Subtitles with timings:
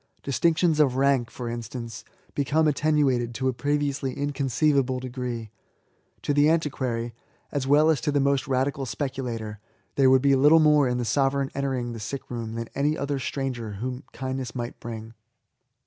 [0.23, 2.03] Distinctions of rank^ for instance^
[2.33, 5.51] become attenuated to a previously inconceivable degree.
[6.23, 7.13] To the antiquary,
[7.51, 9.59] a» well as to the most radical speculator,
[9.93, 13.19] there would be little more in the sovereign entering the sick room than any other
[13.19, 15.13] stranger whom kindness might bring.